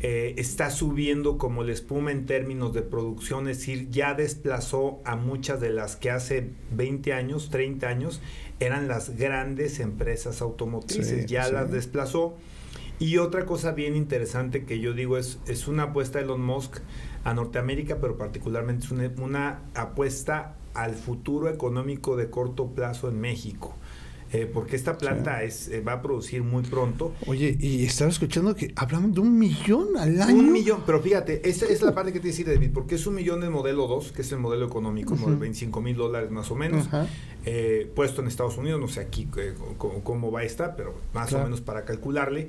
Eh, 0.00 0.34
está 0.38 0.70
subiendo 0.70 1.36
como 1.36 1.64
la 1.64 1.72
espuma 1.72 2.12
en 2.12 2.26
términos 2.26 2.72
de 2.74 2.82
producción, 2.82 3.48
es 3.48 3.58
decir, 3.58 3.90
ya 3.90 4.14
desplazó 4.14 5.00
a 5.04 5.16
muchas 5.16 5.60
de 5.60 5.70
las 5.70 5.96
que 5.96 6.12
hace 6.12 6.50
20 6.70 7.12
años, 7.12 7.50
30 7.50 7.88
años, 7.88 8.20
eran 8.60 8.86
las 8.86 9.16
grandes 9.16 9.80
empresas 9.80 10.40
automotrices, 10.40 11.26
ya 11.26 11.48
las 11.48 11.72
desplazó. 11.72 12.36
Y 13.00 13.18
otra 13.18 13.46
cosa 13.46 13.72
bien 13.72 13.96
interesante 13.96 14.64
que 14.64 14.80
yo 14.80 14.92
digo 14.92 15.18
es, 15.18 15.38
es 15.46 15.68
una 15.68 15.84
apuesta 15.84 16.18
de 16.18 16.24
Elon 16.24 16.40
Musk 16.40 16.78
a 17.24 17.34
Norteamérica, 17.34 18.00
pero 18.00 18.16
particularmente 18.16 18.86
es 18.86 18.90
una, 18.90 19.10
una 19.18 19.62
apuesta 19.74 20.57
al 20.82 20.94
futuro 20.94 21.48
económico 21.48 22.16
de 22.16 22.30
corto 22.30 22.68
plazo 22.68 23.08
en 23.08 23.20
México. 23.20 23.74
Eh, 24.30 24.44
porque 24.52 24.76
esta 24.76 24.98
planta 24.98 25.42
es, 25.42 25.68
eh, 25.68 25.80
va 25.80 25.94
a 25.94 26.02
producir 26.02 26.42
muy 26.42 26.62
pronto. 26.62 27.14
Oye, 27.26 27.56
y 27.58 27.86
estaba 27.86 28.10
escuchando 28.10 28.54
que 28.54 28.74
hablamos 28.76 29.14
de 29.14 29.20
un 29.20 29.38
millón 29.38 29.96
al 29.96 30.20
año. 30.20 30.36
Un 30.36 30.52
millón, 30.52 30.82
pero 30.84 31.00
fíjate, 31.00 31.48
esa 31.48 31.64
es 31.64 31.80
la 31.80 31.94
parte 31.94 32.12
que 32.12 32.20
te 32.20 32.28
decía 32.28 32.44
David, 32.44 32.72
porque 32.74 32.96
es 32.96 33.06
un 33.06 33.14
millón 33.14 33.40
del 33.40 33.50
modelo 33.50 33.86
2, 33.86 34.12
que 34.12 34.20
es 34.20 34.30
el 34.32 34.38
modelo 34.38 34.66
económico, 34.66 35.16
de 35.16 35.34
25 35.34 35.80
mil 35.80 35.96
dólares 35.96 36.30
más 36.30 36.50
o 36.50 36.56
menos, 36.56 36.90
eh, 37.46 37.90
puesto 37.94 38.20
en 38.20 38.28
Estados 38.28 38.58
Unidos, 38.58 38.78
no 38.78 38.88
sé 38.88 39.00
aquí 39.00 39.26
cómo, 39.78 40.30
va 40.30 40.40
a 40.40 40.44
estar, 40.44 40.76
pero 40.76 40.94
más 41.14 41.32
o 41.32 41.42
menos 41.42 41.62
para 41.62 41.86
calcularle 41.86 42.48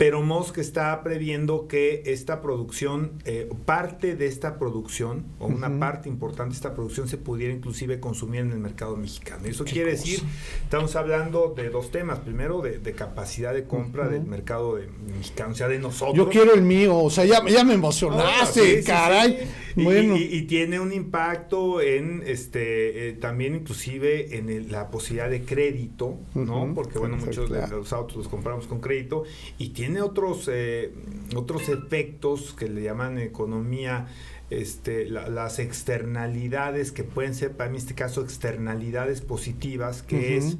pero 0.00 0.22
Musk 0.22 0.56
está 0.56 1.02
previendo 1.02 1.68
que 1.68 2.04
esta 2.06 2.40
producción, 2.40 3.20
eh, 3.26 3.50
parte 3.66 4.16
de 4.16 4.28
esta 4.28 4.58
producción, 4.58 5.26
o 5.38 5.46
una 5.46 5.78
parte 5.78 6.08
importante 6.08 6.52
de 6.52 6.56
esta 6.56 6.72
producción, 6.72 7.06
se 7.06 7.18
pudiera 7.18 7.52
inclusive 7.52 8.00
consumir 8.00 8.40
en 8.40 8.52
el 8.52 8.60
mercado 8.60 8.96
mexicano. 8.96 9.46
Eso 9.46 9.62
quiere 9.66 9.90
decir, 9.90 10.22
estamos 10.62 10.96
hablando 10.96 11.52
de 11.54 11.68
dos 11.68 11.90
temas. 11.90 12.20
Primero, 12.20 12.62
de, 12.62 12.80
capacidad 12.94 13.52
de 13.52 13.64
compra 13.64 14.08
del 14.08 14.24
mercado 14.24 14.76
de, 14.76 14.88
mexicano, 15.14 15.52
o 15.52 15.54
sea, 15.54 15.68
de 15.68 15.78
nosotros. 15.78 16.16
Yo 16.16 16.30
quiero 16.30 16.54
el 16.54 16.62
mío, 16.62 16.96
o 16.96 17.10
sea, 17.10 17.26
ya, 17.26 17.42
me 17.62 17.74
emocionaste, 17.74 18.82
caray. 18.82 19.50
Y, 19.76 20.42
tiene 20.42 20.80
un 20.80 20.92
impacto 20.92 21.80
en, 21.80 22.22
este, 22.26 23.08
eh, 23.08 23.12
también 23.12 23.54
inclusive 23.54 24.38
en 24.38 24.72
la 24.72 24.90
posibilidad 24.90 25.28
de 25.28 25.42
crédito, 25.42 26.16
¿no? 26.34 26.72
Porque, 26.74 26.98
bueno, 26.98 27.16
muchos 27.16 27.50
de 27.50 27.66
los 27.68 27.92
autos 27.92 28.16
los 28.16 28.28
compramos 28.28 28.66
con 28.66 28.80
crédito. 28.80 29.24
Y 29.58 29.70
tiene 29.70 29.90
tiene 29.90 30.02
otros, 30.02 30.48
eh, 30.52 30.92
otros 31.34 31.68
efectos 31.68 32.52
que 32.52 32.68
le 32.68 32.82
llaman 32.82 33.18
economía 33.18 34.06
este, 34.50 35.06
las 35.06 35.58
externalidades 35.58 36.92
que 36.92 37.02
pueden 37.02 37.34
ser, 37.34 37.56
para 37.56 37.70
mí 37.70 37.76
en 37.76 37.82
este 37.82 37.94
caso, 37.94 38.22
externalidades 38.22 39.20
positivas, 39.20 40.02
que 40.02 40.36
es 40.36 40.58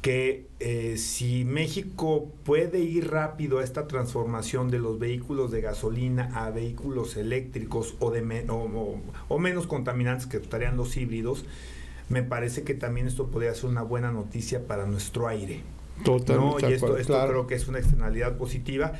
que 0.00 0.46
eh, 0.60 0.96
si 0.96 1.44
México 1.44 2.32
puede 2.44 2.80
ir 2.80 3.10
rápido 3.10 3.58
a 3.58 3.64
esta 3.64 3.86
transformación 3.86 4.70
de 4.70 4.78
los 4.78 4.98
vehículos 4.98 5.50
de 5.50 5.60
gasolina 5.60 6.30
a 6.34 6.50
vehículos 6.50 7.16
eléctricos 7.16 7.96
o, 7.98 8.10
de 8.10 8.20
o, 9.28 9.38
menos 9.38 9.66
contaminantes 9.66 10.26
que 10.26 10.38
estarían 10.38 10.76
los 10.76 10.96
híbridos, 10.96 11.44
me 12.08 12.22
parece 12.22 12.62
que 12.62 12.74
también 12.74 13.06
esto 13.06 13.26
podría 13.26 13.54
ser 13.54 13.68
una 13.68 13.82
buena 13.82 14.10
noticia 14.10 14.66
para 14.66 14.86
nuestro 14.86 15.28
aire. 15.28 15.60
Totalmente. 16.02 16.62
¿no? 16.62 16.70
Y 16.70 16.72
esto, 16.72 16.96
esto 16.96 17.26
creo 17.28 17.46
que 17.46 17.54
es 17.54 17.68
una 17.68 17.78
externalidad 17.78 18.38
positiva. 18.38 18.94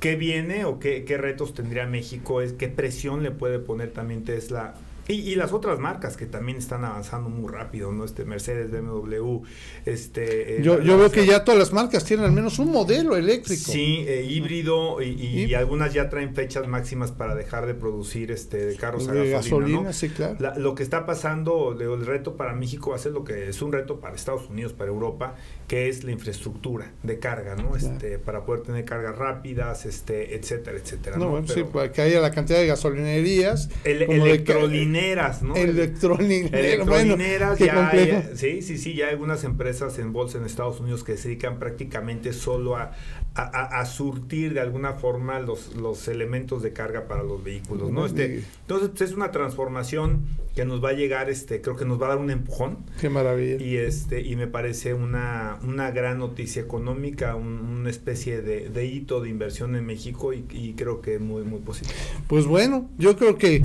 ¿Qué 0.00 0.16
viene 0.16 0.64
o 0.64 0.78
qué, 0.78 1.04
qué 1.04 1.18
retos 1.18 1.52
tendría 1.52 1.86
México? 1.86 2.40
Es 2.40 2.54
qué 2.54 2.68
presión 2.68 3.22
le 3.22 3.30
puede 3.30 3.58
poner 3.58 3.90
también 3.92 4.24
Tesla 4.24 4.74
y, 5.08 5.34
las 5.36 5.52
otras 5.52 5.78
marcas 5.78 6.16
que 6.16 6.26
también 6.26 6.58
están 6.58 6.84
avanzando 6.84 7.28
muy 7.28 7.50
rápido, 7.52 7.92
¿no? 7.92 8.04
Este 8.04 8.24
Mercedes, 8.24 8.70
BMW, 8.70 9.42
este... 9.84 10.58
Eh, 10.58 10.62
yo, 10.62 10.80
yo 10.80 10.98
veo 10.98 11.10
que 11.10 11.26
ya 11.26 11.44
todas 11.44 11.58
las 11.58 11.72
marcas 11.72 12.04
tienen 12.04 12.26
al 12.26 12.32
menos 12.32 12.58
un 12.58 12.72
modelo 12.72 13.16
eléctrico. 13.16 13.70
Sí, 13.72 14.04
eh, 14.06 14.26
híbrido 14.28 15.00
y, 15.02 15.54
algunas 15.54 15.94
ya 15.94 16.08
traen 16.08 16.34
fechas 16.34 16.66
máximas 16.66 17.12
para 17.12 17.34
dejar 17.34 17.66
de 17.66 17.74
producir 17.74 18.30
este 18.30 18.74
carros 18.76 19.08
a 19.08 19.14
gasolina. 19.14 19.92
sí, 19.92 20.08
claro. 20.08 20.36
lo 20.56 20.74
que 20.74 20.82
está 20.82 21.06
pasando, 21.06 21.76
el 21.78 22.04
reto 22.04 22.36
para 22.36 22.52
México 22.52 22.90
va 22.90 22.96
a 22.96 22.98
ser 22.98 23.12
lo 23.12 23.24
que 23.24 23.48
es 23.48 23.62
un 23.62 23.72
reto 23.72 24.00
para 24.00 24.14
Estados 24.14 24.48
Unidos, 24.50 24.72
para 24.72 24.90
Europa, 24.90 25.36
que 25.66 25.88
es 25.88 26.04
la 26.04 26.12
infraestructura 26.12 26.92
de 27.02 27.18
carga, 27.18 27.56
¿no? 27.56 27.76
Este, 27.76 28.18
para 28.18 28.44
poder 28.44 28.62
tener 28.62 28.84
cargas 28.84 29.16
rápidas, 29.16 29.84
este, 29.84 30.36
etcétera, 30.36 30.78
etcétera. 30.78 31.16
No, 31.16 31.30
bueno, 31.30 31.48
sí, 31.48 31.64
para 31.64 31.90
que 31.90 32.02
haya 32.02 32.20
la 32.20 32.30
cantidad 32.30 32.58
de 32.58 32.66
gasolinerías. 32.66 33.68
El, 33.84 34.02
electrolineras, 34.02 35.42
¿no? 35.42 35.56
Electrolineras, 35.56 37.58
ya 37.58 37.88
hay, 37.88 38.30
sí, 38.34 38.62
sí, 38.62 38.78
sí, 38.78 38.94
ya 38.94 39.06
hay 39.06 39.12
algunas 39.12 39.42
empresas 39.44 39.98
en 39.98 40.12
bolsa 40.12 40.38
en 40.38 40.44
Estados 40.44 40.78
Unidos 40.78 41.02
que 41.02 41.16
se 41.16 41.28
dedican 41.28 41.58
prácticamente 41.58 42.32
solo 42.32 42.76
a, 42.76 42.92
a, 43.36 43.84
surtir 43.84 44.54
de 44.54 44.60
alguna 44.60 44.94
forma 44.94 45.40
los, 45.40 45.76
los 45.76 46.08
elementos 46.08 46.62
de 46.62 46.72
carga 46.72 47.06
para 47.06 47.22
los 47.22 47.44
vehículos, 47.44 47.90
¿no? 47.90 48.06
Este, 48.06 48.44
entonces, 48.62 48.90
pues, 48.90 49.10
es 49.10 49.16
una 49.16 49.30
transformación 49.30 50.24
que 50.54 50.64
nos 50.64 50.82
va 50.82 50.90
a 50.90 50.92
llegar, 50.94 51.28
este, 51.28 51.60
creo 51.60 51.76
que 51.76 51.84
nos 51.84 52.00
va 52.00 52.06
a 52.06 52.08
dar 52.10 52.18
un 52.18 52.30
empujón. 52.30 52.78
Qué 52.98 53.10
maravilla. 53.10 53.62
Y 53.62 53.76
este, 53.76 54.22
y 54.22 54.36
me 54.36 54.46
parece 54.46 54.94
una, 54.94 55.58
una 55.62 55.90
gran 55.90 56.18
noticia 56.18 56.62
económica, 56.62 57.36
una 57.36 57.90
especie 57.90 58.40
de, 58.40 58.70
de, 58.70 58.86
hito 58.86 59.20
de 59.20 59.28
inversión 59.28 59.76
en 59.76 59.84
México 59.84 60.32
y, 60.32 60.46
y 60.50 60.72
creo 60.72 61.02
que 61.02 61.18
muy, 61.18 61.42
muy 61.42 61.60
positivo. 61.60 61.94
Pues 62.28 62.46
bueno, 62.46 62.88
yo 62.96 63.16
creo 63.16 63.36
que 63.36 63.62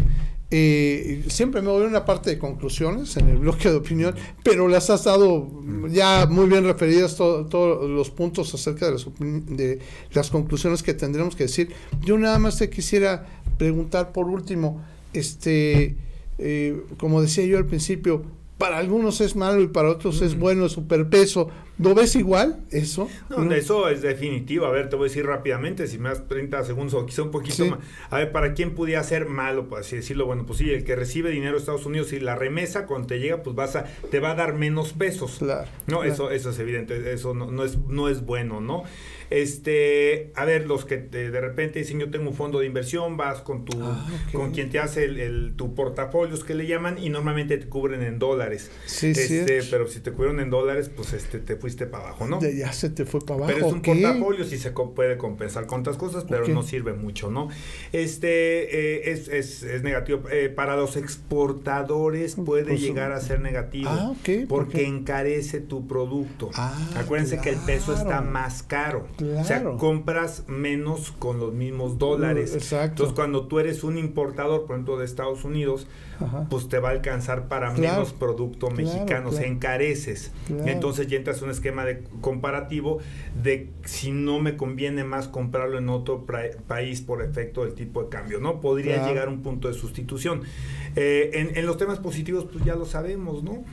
eh, 0.54 1.24
siempre 1.30 1.62
me 1.62 1.70
voy 1.70 1.86
a 1.86 1.88
una 1.88 2.04
parte 2.04 2.30
de 2.30 2.38
conclusiones 2.38 3.16
en 3.16 3.30
el 3.30 3.38
bloque 3.38 3.70
de 3.70 3.78
opinión, 3.78 4.14
pero 4.44 4.68
las 4.68 4.90
has 4.90 5.06
dado 5.06 5.50
ya 5.90 6.28
muy 6.30 6.50
bien 6.50 6.66
referidas 6.66 7.16
todos 7.16 7.90
los 7.90 8.10
puntos 8.10 8.54
acerca 8.54 8.88
de 8.88 8.92
las, 8.92 9.06
de 9.18 9.80
las 10.12 10.30
conclusiones 10.30 10.84
que 10.84 10.94
tendremos 10.94 11.38
que 11.38 11.44
decir. 11.44 11.72
Yo 12.02 12.18
nada 12.18 12.38
más 12.38 12.58
te 12.58 12.70
quisiera 12.70 13.26
preguntar 13.58 14.12
por 14.12 14.28
último, 14.28 14.84
este, 15.14 15.96
eh, 16.38 16.82
como 16.98 17.22
decía 17.22 17.46
yo 17.46 17.58
al 17.58 17.66
principio, 17.66 18.24
para 18.58 18.78
algunos 18.78 19.22
es 19.22 19.38
malo 19.38 19.62
y 19.62 19.70
para 19.70 19.90
otros 19.90 20.22
es 20.22 20.38
bueno, 20.38 20.66
es 20.66 20.74
superpeso. 20.74 21.50
¿Lo 21.82 21.96
ves 21.96 22.16
igual 22.16 22.64
eso? 22.72 23.10
No, 23.30 23.52
eso 23.54 23.90
es 23.90 24.02
definitivo. 24.02 24.66
A 24.66 24.72
ver, 24.72 24.90
te 24.90 24.96
voy 24.96 25.06
a 25.06 25.10
decir 25.10 25.26
rápidamente, 25.26 25.88
si 25.88 25.98
me 25.98 26.10
das 26.10 26.28
30 26.28 26.64
segundos 26.64 26.94
o 26.94 27.06
quizá 27.06 27.24
un 27.24 27.32
poquito 27.32 27.66
más. 27.66 27.80
A 28.10 28.20
ver, 28.20 28.32
¿para 28.32 28.54
quién 28.54 28.76
pudiera 28.76 29.04
ser 29.04 29.28
malo, 29.28 29.68
por 29.68 29.80
así 29.80 29.96
decirlo? 29.96 30.26
Bueno, 30.26 30.46
pues 30.46 30.60
sí, 30.60 30.70
el 30.70 30.84
que 30.84 30.96
recibe 30.96 31.32
dinero 31.32 31.54
de 31.54 31.60
Estados 31.60 31.86
Unidos 31.86 32.14
y 32.14 32.20
la 32.20 32.36
remesa 32.36 32.86
cuando 32.86 33.08
te 33.08 33.20
llega, 33.20 33.42
pues 33.44 33.56
vas 33.56 33.76
a, 33.76 33.86
te 34.10 34.20
va 34.20 34.32
a 34.32 34.36
dar 34.36 34.54
menos 34.54 34.94
pesos. 34.94 35.38
Claro. 35.40 35.68
No, 35.88 36.04
Eso, 36.04 36.32
eso 36.32 36.52
es 36.52 36.60
evidente, 36.60 37.14
eso 37.14 37.34
no, 37.34 37.52
no, 37.52 37.64
es, 37.64 37.78
no 37.88 38.10
es 38.10 38.26
bueno, 38.26 38.62
¿no? 38.62 38.84
Este, 39.32 40.34
a 40.36 40.44
ver, 40.44 40.68
los 40.68 40.84
que 40.84 40.98
de 40.98 41.40
repente 41.40 41.80
dicen 41.80 42.02
yo 42.02 42.12
tengo 42.12 42.30
un 42.30 42.36
fondo 42.36 42.60
de 42.60 42.66
inversión, 42.66 43.16
vas 43.16 43.40
con 43.40 43.64
tu, 43.64 43.82
ah, 43.82 44.06
con 44.34 44.52
quien 44.52 44.70
te 44.70 44.78
hace 44.78 45.06
el, 45.06 45.54
tu 45.56 45.74
portafolios 45.74 46.44
que 46.44 46.54
le 46.54 46.68
llaman 46.68 46.98
y 47.02 47.08
normalmente 47.08 47.58
te 47.58 47.70
cubren 47.70 48.04
en 48.04 48.20
dólares. 48.20 48.70
Sí, 48.86 49.12
este, 49.12 49.62
pero 49.72 49.88
si 49.88 50.02
te 50.02 50.12
cubrieron 50.12 50.42
en 50.42 50.50
dólares, 50.50 50.92
pues 50.94 51.14
este 51.14 51.40
te 51.40 51.56
fuiste 51.56 51.71
para 51.76 52.06
abajo, 52.06 52.28
¿no? 52.28 52.40
ya 52.42 52.72
se 52.74 52.90
te 52.90 53.06
fue 53.06 53.22
para 53.22 53.36
abajo. 53.36 53.54
Pero 53.54 53.68
es 53.68 53.74
un 53.74 53.82
portafolio 53.82 54.46
y 54.46 54.58
se 54.58 54.72
puede 54.72 55.18
compensar 55.18 55.66
con 55.66 55.82
otras 55.82 55.98
cosas, 55.98 56.26
pero 56.28 56.48
no 56.48 56.64
sirve 56.64 56.94
mucho, 56.94 57.30
¿no? 57.30 57.50
Este 57.92 58.30
eh, 58.98 59.12
es, 59.12 59.28
es, 59.28 59.64
es, 59.64 59.84
negativo. 59.84 60.24
Eh, 60.32 60.50
para 60.50 60.76
los 60.76 60.98
exportadores 60.98 62.36
puede 62.36 62.66
pues, 62.66 62.82
llegar 62.82 63.12
a 63.12 63.20
ser 63.20 63.42
negativo. 63.42 63.90
Ah, 63.92 64.14
porque 64.48 64.86
encarece 64.86 65.60
tu 65.60 65.88
producto. 65.88 66.50
Ah, 66.56 66.78
Acuérdense 66.96 67.40
que 67.40 67.50
el 67.50 67.58
peso 67.58 67.94
está 67.94 68.22
más 68.22 68.64
caro. 68.64 69.08
O 69.40 69.44
sea, 69.44 69.64
compras 69.78 70.44
menos 70.48 71.12
con 71.12 71.40
los 71.40 71.54
mismos 71.54 71.98
dólares. 71.98 72.54
Exacto. 72.54 73.04
Entonces, 73.04 73.16
cuando 73.16 73.48
tú 73.48 73.60
eres 73.60 73.84
un 73.84 73.98
importador, 73.98 74.66
por 74.66 74.76
ejemplo, 74.76 74.98
de 74.98 75.06
Estados 75.06 75.44
Unidos, 75.44 75.88
pues 76.50 76.68
te 76.68 76.80
va 76.80 76.90
a 76.90 76.92
alcanzar 76.92 77.48
para 77.48 77.72
menos 77.72 78.14
producto 78.14 78.70
mexicano, 78.70 79.32
se 79.32 79.48
encareces. 79.48 80.32
Entonces 80.50 81.08
ya 81.08 81.18
entras 81.18 81.40
en 81.40 81.46
un 81.46 81.52
esquema 81.62 81.86
de 81.86 82.04
comparativo 82.22 83.00
de 83.42 83.70
si 83.86 84.12
no 84.12 84.40
me 84.40 84.58
conviene 84.58 85.04
más 85.04 85.28
comprarlo 85.28 85.78
en 85.78 85.90
otro 85.90 86.26
país 86.68 87.02
por 87.02 87.22
efecto 87.22 87.64
del 87.64 87.76
tipo 87.76 88.04
de 88.04 88.10
cambio, 88.10 88.40
¿no? 88.40 88.60
Podría 88.60 89.08
llegar 89.08 89.28
a 89.28 89.32
un 89.32 89.44
punto 89.44 89.68
de 89.68 89.76
sustitución. 89.76 90.42
Eh, 90.96 91.52
en, 91.56 91.66
los 91.66 91.78
temas 91.78 92.00
positivos, 92.00 92.48
pues 92.52 92.66
ya 92.66 92.76
lo 92.76 92.86
sabemos, 92.86 93.44
¿no? 93.44 93.64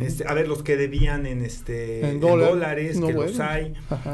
Este, 0.00 0.28
a 0.28 0.34
ver, 0.34 0.46
los 0.46 0.62
que 0.62 0.76
debían 0.76 1.26
en 1.26 1.42
este 1.42 2.08
en, 2.08 2.20
dólares, 2.20 3.00
que 3.00 3.12
los 3.12 3.40
hay, 3.40 3.72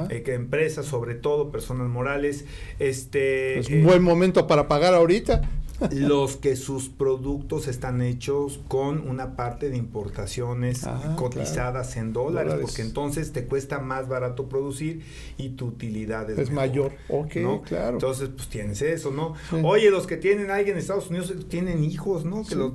eh, 0.08 0.22
que 0.22 0.34
empresas, 0.34 0.86
sobre 0.86 1.14
todo 1.14 1.50
personas 1.50 1.88
morales, 1.88 2.46
este 2.78 3.58
es 3.58 3.68
un 3.68 3.82
buen 3.82 4.02
momento 4.02 4.46
para 4.46 4.68
pagar 4.68 4.94
ahorita 4.94 5.42
los 5.90 6.36
que 6.36 6.56
sus 6.56 6.88
productos 6.88 7.68
están 7.68 8.02
hechos 8.02 8.60
con 8.68 9.08
una 9.08 9.36
parte 9.36 9.70
de 9.70 9.76
importaciones 9.76 10.84
ah, 10.84 11.14
cotizadas 11.16 11.96
en 11.96 12.12
dólares, 12.12 12.54
porque 12.60 12.82
entonces 12.82 13.32
te 13.32 13.44
cuesta 13.44 13.80
más 13.80 14.08
barato 14.08 14.48
producir 14.48 15.02
y 15.36 15.50
tu 15.50 15.66
utilidad 15.66 16.30
es, 16.30 16.50
mayor. 16.50 16.92
Ok, 17.08 17.36
claro. 17.66 17.94
Entonces, 17.94 18.30
pues 18.34 18.48
tienes 18.48 18.82
eso, 18.82 19.10
¿no? 19.10 19.34
Oye, 19.62 19.90
los 19.90 20.06
que 20.06 20.16
tienen 20.16 20.50
alguien 20.50 20.76
en 20.76 20.80
Estados 20.80 21.10
Unidos 21.10 21.32
tienen 21.48 21.82
hijos, 21.84 22.24
¿no? 22.24 22.44
Que 22.44 22.54
los 22.54 22.72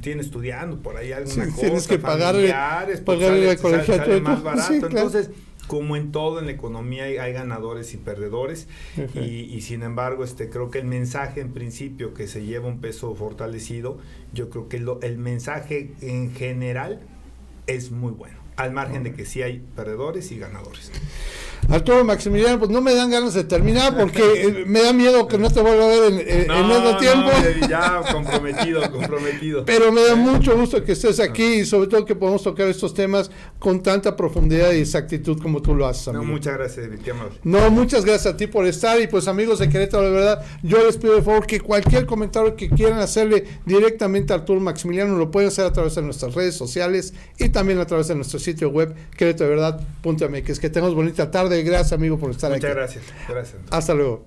tienen 0.00 0.20
estudiando 0.20 0.78
por 0.78 0.96
ahí 0.96 1.12
alguna 1.12 1.46
cosa. 1.46 1.60
Tienes 1.60 1.86
que 1.86 1.98
pagar, 1.98 2.34
pagar 3.04 3.34
el 3.34 3.58
colegio 3.58 4.20
más 4.20 4.42
barato. 4.42 4.72
Entonces, 4.72 5.30
como 5.70 5.94
en 5.94 6.10
todo 6.10 6.40
en 6.40 6.46
la 6.46 6.50
economía 6.50 7.04
hay, 7.04 7.32
ganadores 7.32 7.94
y 7.94 7.96
perdedores. 7.96 8.66
Y, 9.14 9.60
sin 9.60 9.84
embargo 9.84 10.24
este 10.24 10.50
creo 10.50 10.68
que 10.68 10.80
el 10.80 10.84
mensaje 10.84 11.40
en 11.40 11.52
principio 11.52 12.12
que 12.12 12.26
se 12.26 12.44
lleva 12.44 12.66
un 12.66 12.80
peso 12.80 13.14
fortalecido 13.14 13.98
yo 14.32 14.50
creo 14.50 14.68
que 14.68 14.78
el 14.78 15.18
mensaje 15.18 15.92
en 16.00 16.34
general 16.34 16.98
es 17.68 17.92
muy 17.92 18.10
bueno 18.10 18.39
al 18.62 18.72
margen 18.72 19.02
de 19.02 19.12
que 19.12 19.24
sí 19.24 19.42
hay 19.42 19.62
perdedores 19.74 20.30
y 20.32 20.38
ganadores 20.38 20.90
Arturo 21.68 22.04
Maximiliano, 22.04 22.58
pues 22.58 22.70
no 22.70 22.80
me 22.80 22.94
dan 22.94 23.10
ganas 23.10 23.34
de 23.34 23.44
terminar 23.44 23.96
porque 23.96 24.22
eh, 24.22 24.64
me 24.66 24.82
da 24.82 24.92
miedo 24.92 25.28
que 25.28 25.38
no 25.38 25.50
te 25.50 25.60
vuelva 25.60 25.84
a 25.84 25.88
ver 25.88 26.28
en, 26.28 26.46
no, 26.48 26.96
tiempo. 26.96 27.30
ya 27.68 28.02
comprometido, 28.10 28.90
comprometido. 28.90 29.64
Pero 29.64 29.92
me 29.92 30.02
da 30.02 30.16
mucho 30.16 30.56
gusto 30.56 30.82
que 30.82 30.92
estés 30.92 31.20
aquí 31.20 31.44
y 31.44 31.64
sobre 31.64 31.88
todo 31.88 32.04
que 32.04 32.16
podamos 32.16 32.42
tocar 32.42 32.66
estos 32.66 32.92
temas 32.92 33.30
con 33.60 33.82
tanta 33.82 34.16
profundidad 34.16 34.72
y 34.72 34.80
exactitud 34.80 35.40
como 35.40 35.62
tú 35.62 35.74
lo 35.74 35.86
haces. 35.86 36.08
Amigo. 36.08 36.24
No, 36.24 36.30
muchas 36.32 36.54
gracias, 36.54 36.88
No, 37.44 37.70
muchas 37.70 38.04
gracias 38.04 38.34
a 38.34 38.36
ti 38.36 38.48
por 38.48 38.66
estar 38.66 39.00
y 39.00 39.06
pues 39.06 39.28
amigos 39.28 39.60
de 39.60 39.68
Querétaro, 39.68 40.04
de 40.04 40.10
verdad, 40.10 40.44
yo 40.62 40.84
les 40.84 40.96
pido 40.96 41.14
de 41.14 41.22
favor 41.22 41.46
que 41.46 41.60
cualquier 41.60 42.04
comentario 42.04 42.56
que 42.56 42.68
quieran 42.68 42.98
hacerle 42.98 43.44
directamente 43.64 44.32
a 44.32 44.36
Arturo 44.36 44.60
Maximiliano 44.60 45.16
lo 45.16 45.30
pueden 45.30 45.48
hacer 45.48 45.66
a 45.66 45.72
través 45.72 45.94
de 45.94 46.02
nuestras 46.02 46.34
redes 46.34 46.56
sociales 46.56 47.14
y 47.38 47.50
también 47.50 47.78
a 47.78 47.86
través 47.86 48.08
de 48.08 48.16
nuestro 48.16 48.40
sitio 48.40 48.49
web 48.70 48.94
querétaroverdad.mx. 49.16 50.60
Que 50.60 50.70
tengamos 50.70 50.94
bonita 50.94 51.30
tarde 51.30 51.62
Gracias, 51.62 51.92
amigo, 51.92 52.18
por 52.18 52.30
estar 52.30 52.52
aquí. 52.52 52.60
Muchas 52.60 52.76
gracias. 52.76 53.04
Gracias. 53.28 53.62
Hasta 53.70 53.94
luego. 53.94 54.26